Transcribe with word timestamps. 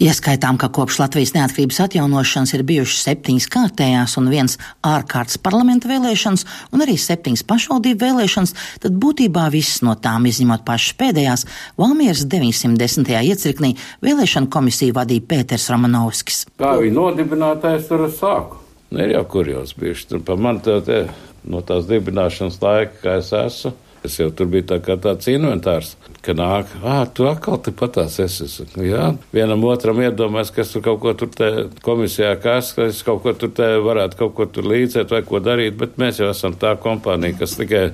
Ieskaitām, 0.00 0.56
ka 0.56 0.70
kopš 0.72 0.96
Latvijas 1.02 1.34
neatkarības 1.34 1.76
atjaunošanas 1.84 2.54
ir 2.56 2.62
bijušas 2.64 3.02
septiņas 3.04 3.46
kārtējās 3.52 4.14
un 4.16 4.30
viens 4.32 4.54
ārkārtas 4.80 5.36
parlamenta 5.44 5.90
vēlēšanas 5.90 6.46
un 6.72 6.84
arī 6.86 6.94
septiņas 6.96 7.42
pašvaldību 7.44 8.00
vēlēšanas, 8.00 8.54
tad 8.80 8.96
būtībā 9.02 9.44
visas 9.52 9.82
no 9.84 9.92
tām, 10.00 10.24
izņemot 10.30 10.64
pašas 10.64 10.96
pēdējās, 11.02 11.44
Valmieras 11.76 12.24
910. 12.32 13.12
iecirknī 13.28 13.74
vēlēšana 14.00 14.48
komisiju 14.48 14.96
vadīja 14.96 15.26
Pēters 15.34 15.68
Romanovskis. 15.68 16.46
Kā 16.56 16.78
viņa 16.80 16.96
nodibinātājs 16.96 17.92
tur 17.92 18.08
sāku? 18.08 18.56
Nu, 18.88 19.04
ir 19.04 19.12
jau 19.18 19.26
kurjos 19.36 19.76
bijuši. 19.76 20.08
Tur 20.14 20.24
pa 20.24 20.40
man 20.40 20.62
te, 20.64 20.80
te, 20.86 21.02
no 21.44 21.60
tās 21.60 21.84
dibināšanas 21.92 22.56
laika, 22.64 22.96
kā 23.04 23.20
es 23.20 23.34
esmu, 23.36 23.76
es 24.04 24.18
jau 24.20 24.30
tur 24.34 24.50
biju 24.52 24.68
tā 24.74 24.80
kā 24.84 24.96
tāds 25.00 25.28
inventārs 25.32 25.96
ka 26.20 26.34
nāk, 26.36 26.68
ah, 26.84 27.06
tu 27.08 27.24
atkal 27.28 27.58
tepat 27.64 27.94
tās 27.96 28.18
esi. 28.20 28.46
Jā, 28.84 29.10
vienam 29.32 29.62
otram 29.68 30.02
iedomājas, 30.04 30.52
ka 30.52 30.62
es 30.64 30.72
tur 30.74 30.84
kaut 30.84 31.00
ko 31.00 31.14
tur 31.16 31.30
te 31.32 31.48
komisijā 31.84 32.34
kas, 32.42 32.74
ka 32.76 32.88
es 32.90 33.00
kaut 33.06 33.22
ko 33.24 33.32
tur 33.32 33.52
te 33.56 33.68
varētu 33.80 34.18
kaut 34.20 34.34
ko 34.36 34.46
tur 34.52 34.68
līdzēt 34.68 35.14
vai 35.14 35.22
ko 35.26 35.40
darīt, 35.44 35.78
bet 35.80 35.96
mēs 36.00 36.20
jau 36.20 36.28
esam 36.32 36.56
tā 36.60 36.74
kompānija, 36.80 37.38
kas 37.40 37.56
tikai 37.56 37.86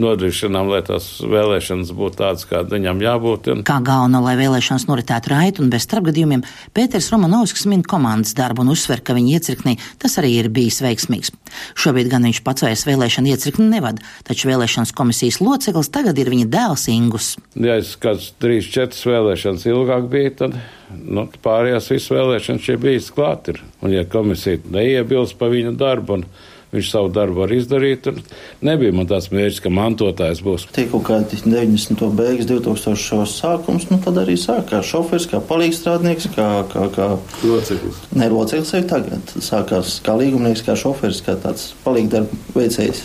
nodrošinām, 0.00 0.70
lai 0.72 0.80
tās 0.86 1.08
vēlēšanas 1.26 1.90
būtu 1.96 2.20
tādas, 2.22 2.46
kāda 2.48 2.76
viņam 2.76 3.02
jābūt. 3.02 3.50
Un... 3.52 3.64
Kā 3.66 3.80
galveno, 3.84 4.22
lai 4.24 4.36
vēlēšanas 4.38 4.86
noritētu 4.88 5.34
raiti 5.34 5.62
un 5.64 5.72
bez 5.72 5.84
starpgadījumiem, 5.88 6.46
Pēters 6.76 7.10
Romanovskis 7.12 7.66
min 7.68 7.82
komandas 7.84 8.36
darbu 8.38 8.64
un 8.64 8.72
uzsver, 8.72 9.02
ka 9.04 9.16
viņa 9.18 9.36
iecirknī 9.36 9.76
tas 10.02 10.16
arī 10.22 10.36
ir 10.38 10.48
bijis 10.54 10.80
veiksmīgs. 10.84 11.34
Šobrīd 11.76 12.08
gan 12.12 12.24
viņš 12.24 12.40
pats 12.46 12.64
vairs 12.64 12.86
vēlēšanu 12.88 13.34
iecirkni 13.34 13.68
nevada, 13.68 14.00
taču 14.24 14.48
vēlēšanas 14.48 14.94
komisijas 14.96 15.42
loceklis 15.52 15.90
tagad 15.92 16.18
ir 16.18 16.30
viņa 16.32 16.48
dēls 16.52 16.86
Ingus. 16.92 17.34
Ja 17.54 17.76
es 17.80 17.94
kāds 18.00 18.32
trīs, 18.42 18.70
četras 18.72 19.04
vēlēšanas 19.08 19.68
ilgāk 19.68 20.08
bija, 20.12 20.32
tad 20.44 20.56
nu, 20.92 21.26
pārējās 21.44 21.92
visas 21.92 22.14
vēlēšanas 22.14 22.64
šeit 22.68 22.80
bijis 22.82 23.12
klāt. 23.14 23.52
Ir. 23.52 23.62
Un 23.84 23.94
ja 23.94 24.06
komisija 24.08 24.62
neiebilst 24.72 25.38
pa 25.40 25.50
viņa 25.52 25.76
darbu, 25.78 26.20
un 26.20 26.26
viņš 26.72 26.88
savu 26.88 27.10
darbu 27.12 27.42
var 27.42 27.52
izdarīt. 27.52 28.08
Nebija 28.64 28.94
man 28.96 29.08
tāds 29.10 29.28
mērķis, 29.32 29.60
ka 29.64 29.72
mantotājs 29.72 30.42
būs. 30.44 30.66
Tie 30.72 30.86
kaut 30.90 31.04
kādi 31.10 31.40
90. 31.44 32.04
beigas, 32.16 32.48
2000. 32.48 33.26
sākums, 33.28 33.88
nu 33.92 34.00
tad 34.04 34.20
arī 34.22 34.38
sāk 34.40 34.70
kā 34.72 34.80
šofers, 34.86 35.28
kā 35.30 35.42
palīgstrādnieks, 35.48 36.30
kā, 36.36 36.48
kā, 36.72 36.86
kā 36.96 37.10
loceklis. 37.44 38.04
Ne, 38.16 38.30
loceklis 38.32 38.72
jau 38.78 38.84
tagad 38.96 39.34
sākās 39.36 39.98
kā 40.04 40.16
līgumnieks, 40.20 40.64
kā 40.66 40.78
šofers, 40.78 41.24
kā 41.26 41.36
tāds 41.44 41.72
palīgdarba 41.84 42.40
veicējs. 42.56 43.04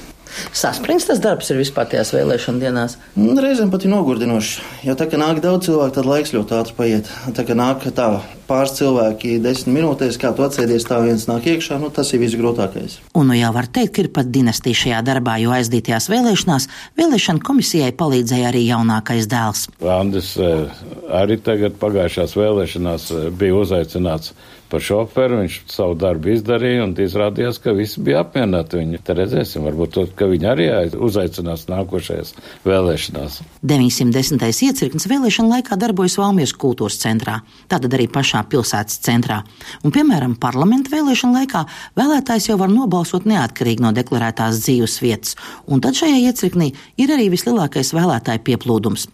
Saspringts 0.56 1.08
tas 1.10 1.22
darbs 1.24 1.52
ir 1.52 1.62
vispār 1.62 1.90
tajās 1.92 2.14
vēlēšana 2.16 2.64
dienās. 2.64 2.98
Nu, 3.18 3.36
reizēm 3.42 3.72
pat 3.74 3.86
ir 3.86 3.94
nogurdinoši. 3.94 4.66
Jo 4.88 4.98
tā 5.00 5.10
kā 5.12 5.20
nāk 5.22 5.42
daudz 5.44 5.70
cilvēku, 5.70 5.96
tad 6.00 6.10
laiks 6.10 6.34
ļoti 6.36 6.58
ātri 6.60 6.78
paiet. 6.78 7.14
Tā 7.38 7.48
kā 7.48 7.58
nāk 7.58 7.88
tā 7.98 8.10
pāris 8.48 8.76
cilvēki 8.80 9.38
desmit 9.44 9.76
minūtēs, 9.78 10.20
kā 10.22 10.32
tu 10.36 10.46
atsēdies, 10.46 10.88
tā 10.88 11.00
viens 11.04 11.28
nāk 11.30 11.48
iekšā, 11.54 11.80
nu, 11.82 11.92
tas 11.94 12.12
ir 12.14 12.24
visgrūtākais. 12.24 13.00
Un 13.18 13.32
nu 13.32 13.38
jau 13.38 13.52
var 13.56 13.70
teikt, 13.70 13.94
ka 13.96 14.06
ir 14.06 14.12
pat 14.16 14.32
dinastija 14.34 14.82
šajā 14.82 15.02
darbā, 15.08 15.38
jo 15.44 15.54
aizdītajās 15.56 16.10
vēlēšanās 16.14 16.68
vēlēšana 17.00 17.44
komisijai 17.48 17.94
palīdzēja 17.98 18.52
arī 18.52 18.66
jaunākais 18.68 19.30
dēls. 19.32 19.68
Andis 19.98 20.36
eh, 20.42 20.84
arī 21.22 21.40
tagad 21.44 21.80
pagājušās 21.82 22.38
vēlēšanās 22.40 23.10
eh, 23.12 23.28
bija 23.36 23.60
uzaicināts 23.64 24.34
par 24.70 24.84
šoferu. 24.84 25.42
Viņš 25.42 25.58
savu 25.72 25.96
darbu 26.00 26.34
izdarīja 26.36 26.86
un 26.86 26.96
izrādījās, 27.00 27.60
ka 27.64 27.74
visi 27.78 28.02
bija 28.04 28.22
apmierināti. 28.26 28.82
Viņi 28.82 29.02
te 29.06 29.16
redzēsim, 29.18 29.66
varbūt, 29.68 29.94
to, 29.96 30.06
ka 30.18 30.30
viņi 30.30 30.50
arī 30.52 30.68
uzaicinās 31.08 31.68
nākošajās 31.72 32.34
vēlēšanās. 32.68 33.40
910. 33.68 34.48
iecirknis 34.70 35.10
vēlēšana 35.10 35.58
laikā 35.58 35.80
darbojas 35.80 36.18
Valmieras 36.20 36.56
kultūras 36.58 37.00
centrā, 37.02 37.40
tātad 37.72 37.96
arī 37.98 38.10
pašā 38.12 38.37
pilsētas 38.46 39.02
centrā. 39.06 39.42
Un, 39.84 39.94
piemēram, 39.96 40.36
parlamenta 40.42 40.94
vēlēšana 40.94 41.42
laikā 41.42 41.64
vēlētājs 41.98 42.50
jau 42.52 42.58
var 42.62 42.72
nobalsot 42.74 43.28
neatkarīgi 43.30 43.86
no 43.86 43.94
deklarētās 43.96 44.62
dzīves 44.64 45.00
vietas, 45.04 45.38
un 45.68 45.82
tad 45.84 45.98
šajā 46.00 46.20
iecirknī 46.30 46.74
ir 47.02 47.14
arī 47.16 47.30
vislielākais 47.34 47.94
vēlētāju 47.98 48.44
pieplūdums. 48.50 49.08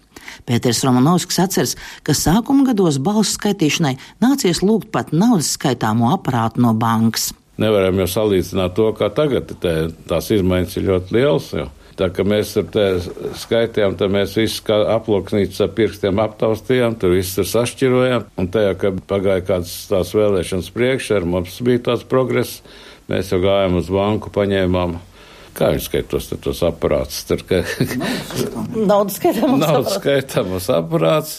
Pēters 0.48 0.82
Romanovskis 0.88 1.40
atceras, 1.44 1.76
ka 2.04 2.16
sākuma 2.18 2.68
gados 2.70 3.00
balsu 3.04 3.36
skaitīšanai 3.36 3.96
nācies 4.24 4.64
lūgt 4.64 4.92
pat 4.94 5.12
naudas 5.16 5.54
skaitāmo 5.58 6.12
aparātu 6.16 6.64
no 6.64 6.74
bankas. 6.74 7.32
Nevaram 7.62 8.00
jau 8.02 8.10
salīdzināt 8.10 8.74
to, 8.78 8.90
kā 8.98 9.12
tagad 9.14 9.52
te, 9.62 9.74
tās 10.10 10.32
izmaiņas 10.34 10.78
ir 10.80 10.88
ļoti 10.90 11.18
lielas. 11.18 11.52
Jo. 11.54 11.68
Tā 12.00 12.10
kā 12.10 12.26
mēs 12.26 12.56
tur 12.56 13.04
skaitījām, 13.38 13.98
tad 14.00 14.14
mēs 14.14 14.34
visus 14.40 14.64
kā 14.66 14.80
aploksnītas 14.96 15.62
ar 15.62 15.72
pirkstiem 15.78 16.22
aptaustījām, 16.24 16.98
tur 16.98 17.14
viss 17.14 17.38
tur 17.38 17.46
sašķirojām. 17.50 18.28
Un 18.42 18.50
tajā, 18.54 18.74
kad 18.82 19.00
pagāja 19.10 19.46
kādas 19.52 19.76
tās 19.92 20.16
vēlēšanas 20.18 20.72
priekšā, 20.74 21.22
mums 21.30 21.60
bija 21.66 21.86
tāds 21.92 22.08
progress, 22.10 22.64
mēs 23.12 23.30
jau 23.34 23.44
gājām 23.46 23.78
uz 23.82 23.94
banku, 23.94 24.34
paņēmām 24.34 24.98
Kā 25.54 25.70
viņš 25.74 25.86
skaitos 25.86 26.30
tos 26.42 26.62
aparātus? 26.66 27.20
Tur, 27.30 27.44
ka... 27.46 27.62
Naudas 28.90 29.20
skaitāmos 29.20 29.62
Naudas 29.62 29.98
skaitāmos 30.00 30.70
aparāts, 30.74 31.36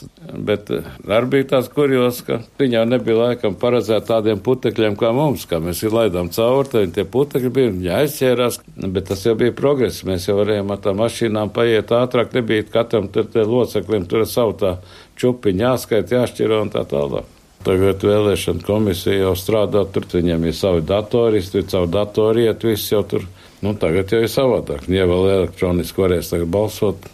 bet 0.47 0.71
eh, 0.75 0.87
arī 1.09 1.31
bija 1.33 1.49
tās 1.57 1.71
kurjos, 1.73 2.21
ka 2.27 2.39
viņā 2.61 2.85
nebija 2.87 3.19
laikam 3.19 3.59
paredzēt 3.59 4.07
tādiem 4.11 4.43
putekļiem 4.45 4.95
kā 5.01 5.11
mums, 5.17 5.49
kā 5.51 5.59
mēs 5.63 5.83
laidām 5.91 6.31
cauri, 6.35 6.71
tad 6.71 6.95
tie 6.95 7.07
putekļi 7.17 7.53
bija, 7.59 7.75
viņi 7.75 7.95
aizķērās, 7.99 8.61
bet 8.87 9.11
tas 9.11 9.27
jau 9.27 9.35
bija 9.41 9.57
progress. 9.57 10.07
Mēs 10.07 10.29
jau 10.31 10.39
varējām 10.39 10.71
ar 10.71 10.83
tām 10.87 11.03
mašīnām 11.03 11.55
paiet 11.55 11.95
ātrāk, 11.95 12.35
nebija 12.39 12.71
katram 12.71 13.11
tur 13.11 13.31
loceklim 13.35 14.07
tur 14.11 14.29
savu 14.31 14.55
tā 14.63 14.77
čupiņu 15.19 15.67
jāskait, 15.67 16.15
jāšķiro 16.15 16.63
un 16.63 16.75
tā 16.75 16.87
tālāk. 16.91 17.34
Tagad 17.65 18.03
vēlēšana 18.05 18.61
komisija 18.67 19.23
jau 19.23 19.33
strādā, 19.39 19.87
tur 19.89 20.05
viņiem 20.13 20.51
ir 20.51 20.57
savi 20.57 20.85
datori, 20.85 21.41
tur 21.49 21.65
caur 21.71 21.89
datori 21.89 22.45
iet, 22.49 22.67
viss 22.69 22.93
jau 22.93 23.01
tur 23.09 23.25
Nu, 23.65 23.73
tagad 23.81 24.11
jau 24.13 24.21
ir 24.21 24.29
savādāk. 24.29 24.85
Ja 24.93 25.07
vēl 25.09 25.31
elektroniski 25.39 26.03
varēs 26.03 26.35
balsot, 26.53 27.07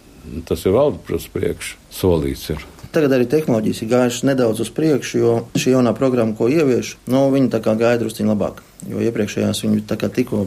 tas 0.49 0.65
ir 0.67 0.75
vēl 0.75 0.97
uz 1.15 1.27
priekšu 1.31 1.77
solīts. 1.95 2.49
Ir. 2.51 2.65
Tagad 2.91 3.15
arī 3.15 3.27
tehnoloģijas 3.31 3.79
ir 3.85 3.89
gājušas 3.93 4.25
nedaudz 4.27 4.59
uz 4.65 4.71
priekšu, 4.75 5.21
jo 5.21 5.35
šī 5.55 5.77
jaunā 5.77 5.93
programma, 5.95 6.35
ko 6.35 6.49
ievieš, 6.51 6.97
nu, 7.07 7.23
viņi 7.31 7.53
tā 7.53 7.61
kā 7.63 7.77
gāja 7.79 8.01
drusciņ 8.01 8.33
labāk. 8.33 8.59
Jo 8.91 8.99
iepriekšējās 9.07 9.63
viņi 9.63 9.85
tā 9.87 9.95
kā 10.01 10.11
tikko 10.11 10.43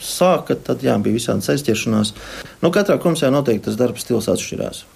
sāka, 0.00 0.56
tad 0.56 0.86
jā, 0.86 0.96
bija 1.04 1.18
visādas 1.18 1.52
aizķeršanās. 1.52 2.16
Nu, 2.64 2.72
katrā 2.72 2.96
komisijā 3.02 3.28
noteikti 3.34 3.68
tas 3.68 3.76
darbs 3.76 4.08
stils 4.08 4.32
atšķirās. 4.32 4.86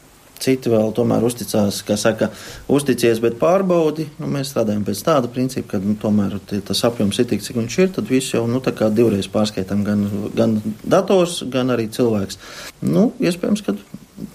Citi 0.41 0.73
vēl 0.73 0.95
tomēr 0.97 1.25
uzticās, 1.27 1.83
kā 1.85 1.99
saka, 2.01 2.31
uzticies, 2.73 3.21
bet 3.21 3.39
pārbaudi. 3.41 4.09
Nu, 4.21 4.31
mēs 4.33 4.53
strādājam 4.55 4.87
pēc 4.87 5.03
tāda 5.07 5.31
principa, 5.33 5.75
ka 5.75 5.83
nu, 5.85 5.97
tomēr 6.01 6.39
tas 6.49 6.85
apjoms 6.89 7.21
ir 7.21 7.29
tik, 7.31 7.45
cik 7.45 7.61
viņš 7.61 7.79
ir. 7.83 7.91
Tad 7.97 8.09
viss 8.09 8.35
jau 8.35 8.47
nu, 8.49 8.63
divreiz 8.65 9.29
pārskaitām 9.33 9.85
gan, 9.85 10.07
gan 10.37 10.57
dators, 10.83 11.43
gan 11.53 11.75
arī 11.77 11.91
cilvēks. 11.93 12.41
Nu, 12.89 13.11
iespējams, 13.21 13.65
ka 13.67 13.77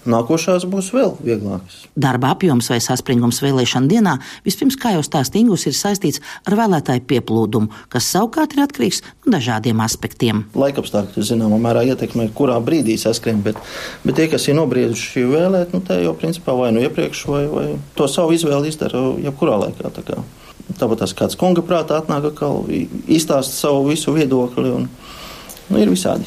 nākošās 0.08 0.66
būs 0.70 0.90
vēl 0.94 1.14
vieglākas. 1.24 1.82
Darba 1.96 2.32
apjoms 2.34 2.70
vai 2.72 2.78
saspringums 2.82 3.40
vēlēšana 3.44 3.90
dienā 3.90 4.16
vispirms, 4.46 4.78
kā 4.80 4.94
jau 4.96 5.02
stāstīgus, 5.06 5.66
ir 5.68 5.76
saistīts 5.76 6.22
ar 6.46 6.56
vēlētāju 6.58 7.04
pieplūdumu, 7.10 7.72
kas 7.92 8.08
savukārt 8.14 8.56
ir 8.56 8.64
atkarīgs 8.66 9.02
no 9.24 9.34
dažādiem 9.36 9.82
aspektiem. 9.84 10.44
Laikapstākļi 10.56 11.26
zināmā 11.30 11.60
mērā 11.62 11.84
ietekmē, 11.92 12.28
kurā 12.36 12.58
brīdī 12.64 12.98
saskrien, 13.00 13.42
bet, 13.44 13.60
bet 14.04 14.18
tie, 14.18 14.30
kas 14.32 14.48
ir 14.48 14.58
nobrieduši 14.60 15.26
vēlēt, 15.32 15.76
nu, 15.76 15.82
tā 15.84 16.00
jau 16.02 16.16
principā 16.18 16.56
vai 16.58 16.72
nu 16.76 16.82
iepriekš, 16.86 17.26
vai, 17.32 17.44
vai 17.52 17.68
to 17.98 18.08
savu 18.10 18.36
izvēli 18.36 18.72
izdara 18.72 19.02
jebkurā 19.26 19.60
laikā. 19.66 19.92
Tā 19.96 20.20
Tāpat 20.76 20.98
tās 20.98 21.12
kāds 21.14 21.36
konga 21.38 21.62
prātā 21.62 22.00
atnāk, 22.00 22.24
atkal 22.32 22.64
izstāsta 22.66 23.54
savu 23.54 23.84
visu 23.86 24.10
viedokli, 24.16 24.72
un 24.74 24.88
nu, 25.70 25.78
ir 25.78 25.92
visādi. 25.92 26.26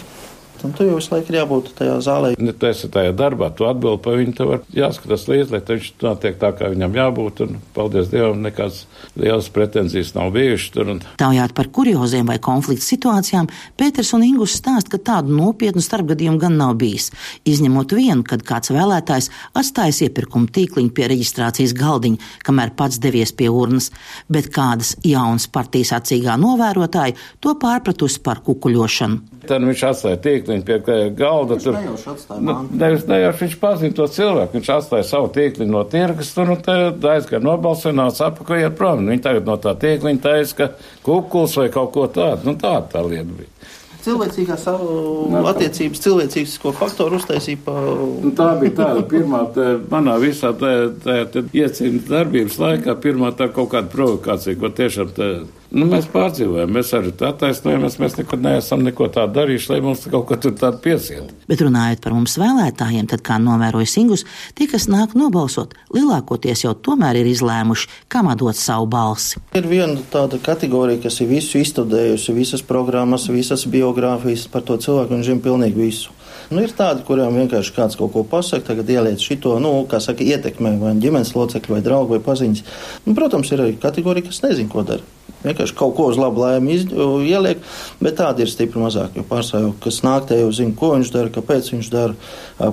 Un 0.65 0.73
tu 0.75 0.83
jau 0.83 0.97
visu 0.97 1.13
laiku 1.13 1.31
ir 1.31 1.37
jābūt 1.39 1.71
tajā 1.77 1.95
zālē. 2.03 2.33
Ja 2.35 2.53
tu 2.53 2.67
esi 2.67 2.89
tajā 2.91 3.13
darbā, 3.15 3.47
tu 3.55 3.67
atbildi 3.69 4.01
par 4.03 4.17
viņu, 4.19 4.33
tev 4.35 4.51
jāskatās 4.75 5.25
līdzi, 5.29 5.53
lai 5.53 5.61
viņš 5.69 5.89
notiek 6.03 6.39
tā, 6.41 6.51
kā 6.57 6.69
viņam 6.73 6.97
jābūt. 6.99 7.43
Un, 7.45 7.59
paldies 7.75 8.11
Dievam, 8.11 8.41
nekādas 8.43 8.83
lielas 9.19 9.49
pretenzijas 9.55 10.11
nav 10.17 10.33
bijušas 10.35 10.73
tur. 10.75 10.91
Un... 10.95 11.01
Taujāt 11.21 11.55
par 11.57 11.69
kurioziem 11.75 12.27
vai 12.29 12.39
konflikta 12.43 12.85
situācijām, 12.85 13.47
Pēters 13.79 14.11
un 14.17 14.25
Ingus 14.27 14.57
stāst, 14.59 14.91
ka 14.91 14.99
tādu 15.11 15.35
nopietnu 15.37 15.83
starpgadījumu 15.83 16.41
gan 16.41 16.59
nav 16.59 16.75
bijis. 16.81 17.09
Izņemot 17.47 17.95
vienu, 17.95 18.25
kad 18.27 18.43
kāds 18.47 18.73
vēlētājs 18.75 19.31
atstājis 19.57 20.03
iepirkuma 20.09 20.51
tīkliņu 20.55 20.93
pie 20.95 21.07
reģistrācijas 21.13 21.75
galdiņa, 21.79 22.31
kamēr 22.47 22.75
pats 22.75 22.99
devies 23.01 23.31
pie 23.35 23.47
urnas, 23.53 23.91
bet 24.27 24.51
kādas 24.55 24.95
jaunas 25.07 25.47
partijas 25.47 25.95
acīgā 25.99 26.35
novērotāja 26.41 27.17
to 27.39 27.55
pārpratusi 27.59 28.21
par 28.25 28.43
kukuļošanu. 28.45 29.39
Tad 29.49 29.63
viņš 29.65 29.83
atstāja 29.87 30.19
tīkliņu 30.49 30.85
pie 30.85 30.97
galda. 31.15 31.57
Viņš 31.57 31.65
tur 31.65 32.13
atstāja 32.13 32.43
nu, 32.43 32.55
nevis, 32.71 33.05
nejauši 33.09 33.45
viņš 33.45 33.57
pazina 33.61 33.95
to 33.95 34.07
cilvēku. 34.07 34.57
Viņš 34.57 34.71
atstāja 34.75 35.07
savu 35.07 35.29
tīkliņu 35.35 35.73
no 35.73 35.83
tirgus, 35.89 36.33
tur 36.33 36.49
nu, 36.49 36.57
aizgāja 36.57 37.43
nobalsoja, 37.43 37.95
nāca 37.97 38.29
apakaļ 38.29 38.63
iet 38.65 38.79
prom. 38.79 39.05
Viņi 39.09 39.25
tagad 39.25 39.49
no 39.49 39.57
tā 39.61 39.75
tīkliņa 39.79 40.23
taisa, 40.23 40.55
ka 40.57 40.69
kukuls 41.05 41.57
vai 41.59 41.69
kaut 41.73 41.93
ko 41.95 42.07
tādu. 42.07 42.49
Nu, 42.49 42.55
tāda 42.59 42.87
tā 42.95 43.05
lieta 43.05 43.29
bija. 43.29 43.51
cilvēcīgā 43.99 44.55
savu 44.57 45.27
attiecības, 45.51 46.01
cilvēcīgo 46.05 46.73
faktoru 46.73 47.19
uztaisīja 47.19 47.61
pa. 47.65 47.77
Nu, 48.23 48.31
tā 48.35 48.53
bija 48.61 48.77
tāda 48.79 49.05
pirmā, 49.11 49.43
tā, 49.53 49.73
manā 49.91 50.17
visā 50.23 50.53
tā, 50.57 50.73
tā, 51.03 51.21
tā 51.29 51.45
iecīņas 51.53 52.09
darbības 52.09 52.59
laikā, 52.63 52.95
pirmā 53.03 53.33
tā 53.37 53.51
kaut 53.53 53.73
kāda 53.75 53.91
provokācija, 53.91 54.57
ko 54.59 54.71
tiešām 54.73 55.15
tā 55.17 55.29
Nu, 55.69 55.85
mēs 55.85 56.07
pārdzīvojam, 56.09 56.71
mēs 56.73 56.89
arī 56.97 57.11
attaisnojamies, 57.13 57.99
mēs 58.01 58.15
nekad 58.17 58.41
neesam 58.41 58.81
neko 58.81 59.05
tādu 59.13 59.35
darījuši, 59.35 59.69
lai 59.69 59.77
mums 59.85 60.07
kaut 60.09 60.25
ko 60.25 60.37
tur 60.41 60.55
tādu 60.57 60.79
piesiet. 60.81 61.29
Bet 61.45 61.61
runājot 61.61 62.01
par 62.01 62.15
mums 62.15 62.37
vēlētājiem, 62.41 63.05
tad, 63.11 63.21
kā 63.25 63.37
novēroja 63.43 63.91
Singus, 63.91 64.25
tie, 64.57 64.65
kas 64.71 64.87
nāk 64.89 65.13
nobalsot, 65.19 65.75
lielākoties 65.93 66.65
jau 66.65 66.73
tomēr 66.73 67.19
ir 67.21 67.29
izlēmuši, 67.29 67.89
kam 68.09 68.31
dot 68.39 68.57
savu 68.57 68.87
balsi. 68.89 69.37
Ir 69.53 69.69
viena 69.69 70.01
tāda 70.09 70.39
kategorija, 70.41 71.03
kas 71.05 71.21
ir 71.21 71.29
visu 71.35 71.61
izstudējusi, 71.61 72.33
visas 72.33 72.65
programmas, 72.65 73.29
visas 73.29 73.67
biogrāfijas 73.69 74.47
par 74.49 74.65
to 74.65 74.79
cilvēku 74.81 75.19
un 75.19 75.23
zina 75.27 75.45
pilnīgi 75.45 75.77
visu. 75.83 76.17
Nu, 76.49 76.63
ir 76.65 76.73
tādi, 76.73 77.05
kuriem 77.05 77.37
vienkārši 77.43 77.75
kāds 77.75 77.99
kaut 77.99 78.15
ko 78.15 78.25
pasaka, 78.25 78.71
tagad 78.71 78.89
ieliec 78.89 79.21
šito, 79.21 79.53
nu, 79.61 79.75
kā 79.89 80.01
saka, 80.01 80.25
ietekmē 80.25 80.79
vai 80.81 80.97
ģimenes 80.97 81.35
locekļu 81.37 81.77
vai 81.77 81.85
draugu 81.85 82.17
vai 82.17 82.23
paziņas. 82.25 82.65
Nu, 83.05 83.13
protams, 83.13 83.53
ir 83.53 83.61
arī 83.67 83.77
kategorija, 83.77 84.31
kas 84.31 84.41
nezina, 84.47 84.73
ko 84.73 84.87
dara. 84.89 85.05
Vienkārši 85.43 85.75
kaut 85.79 85.95
ko 85.97 86.09
uz 86.11 86.19
labu 86.19 86.43
laimi 86.43 86.75
iz, 86.75 86.87
ieliek, 86.89 87.61
bet 88.03 88.17
tādi 88.19 88.43
ir 88.43 88.51
stipri 88.51 88.81
mazāk. 88.83 89.15
Jo 89.15 89.25
pārsvarā, 89.29 89.73
kas 89.83 90.01
nāk 90.03 90.27
te 90.29 90.39
jau 90.41 90.49
zina, 90.55 90.75
ko 90.79 90.93
viņš 90.95 91.13
dara, 91.15 91.33
kāpēc 91.35 91.69
viņš 91.73 91.91
dara, 91.93 92.17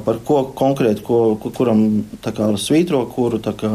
par 0.06 0.22
ko 0.26 0.42
konkrēti, 0.58 1.04
ko, 1.06 1.20
kuram 1.46 1.84
kā, 2.26 2.48
svītro, 2.58 3.04
kuru 3.12 3.42
kā, 3.46 3.70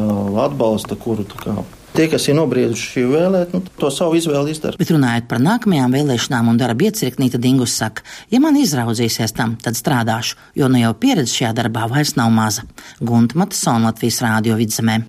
atbalsta, 0.47 0.99
kuru 0.99 1.27
kā, 1.31 1.61
Tie, 1.91 2.05
kas 2.07 2.23
ir 2.31 2.37
nobrieduši 2.37 3.01
vēlēt, 3.03 3.51
nu, 3.51 3.59
to 3.79 3.89
savu 3.91 4.15
izvēli 4.15 4.53
izdara. 4.55 4.79
Bet 4.79 4.93
runājot 4.93 5.25
par 5.27 5.41
nākamajām 5.43 5.91
vēlēšanām 5.97 6.47
un 6.53 6.59
darba 6.61 6.87
iecirknī, 6.87 7.27
tad 7.33 7.43
Ingus 7.47 7.75
saka, 7.75 8.05
ja 8.31 8.39
man 8.39 8.55
izraudzīsies 8.61 9.35
tam, 9.35 9.57
tad 9.59 9.75
strādāšu, 9.75 10.39
jo 10.55 10.71
nu 10.71 10.79
jau 10.79 10.93
pieredze 10.95 11.35
šajā 11.35 11.51
darbā 11.57 11.89
vairs 11.91 12.15
nav 12.15 12.31
maza. 12.31 12.63
Gunta 13.03 13.35
Matasona 13.43 13.91
Latvijas 13.91 14.21
Rādio 14.23 14.55
vidzemē. 14.61 15.01